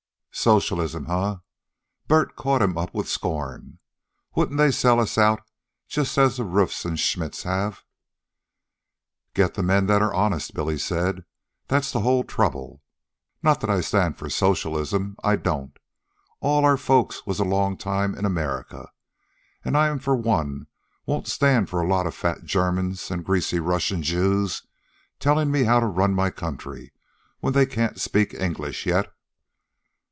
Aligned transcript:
"Socialism, 0.33 1.05
eh?" 1.07 1.35
Bert 2.07 2.35
caught 2.37 2.61
him 2.63 2.75
up 2.77 2.95
with 2.95 3.07
scorn. 3.07 3.77
"Wouldn't 4.33 4.57
they 4.57 4.71
sell 4.71 4.99
us 5.01 5.17
out 5.17 5.43
just 5.89 6.17
as 6.17 6.37
the 6.37 6.43
Ruefs 6.45 6.83
and 6.85 6.97
Schmidts 6.99 7.43
have?" 7.43 7.83
"Get 9.35 9.57
men 9.57 9.85
that 9.87 10.01
are 10.01 10.13
honest," 10.13 10.53
Billy 10.55 10.79
said. 10.79 11.25
"That's 11.67 11.91
the 11.91 11.99
whole 11.99 12.23
trouble. 12.23 12.81
Not 13.43 13.59
that 13.61 13.69
I 13.69 13.81
stand 13.81 14.17
for 14.17 14.29
socialism. 14.31 15.15
I 15.23 15.35
don't. 15.35 15.77
All 16.39 16.63
our 16.63 16.77
folks 16.77 17.27
was 17.27 17.39
a 17.39 17.43
long 17.45 17.77
time 17.77 18.15
in 18.15 18.23
America, 18.25 18.89
an' 19.65 19.75
I 19.75 19.95
for 19.97 20.15
one 20.15 20.65
won't 21.05 21.27
stand 21.27 21.69
for 21.69 21.81
a 21.81 21.87
lot 21.89 22.07
of 22.07 22.15
fat 22.15 22.45
Germans 22.45 23.11
an' 23.11 23.21
greasy 23.21 23.59
Russian 23.59 24.01
Jews 24.01 24.65
tellin' 25.19 25.51
me 25.51 25.63
how 25.63 25.81
to 25.81 25.87
run 25.87 26.13
my 26.13 26.29
country 26.31 26.93
when 27.41 27.53
they 27.53 27.65
can't 27.67 27.99
speak 27.99 28.33
English 28.33 28.85
yet." 28.87 29.13